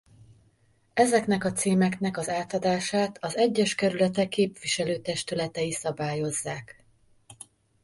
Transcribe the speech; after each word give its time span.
Ezeknek 0.93 1.43
a 1.45 1.51
címeknek 1.51 2.17
az 2.17 2.29
átadását 2.29 3.17
az 3.23 3.37
egyes 3.37 3.75
kerületek 3.75 4.29
képviselő-testületei 4.29 5.71
szabályozzák. 5.71 6.83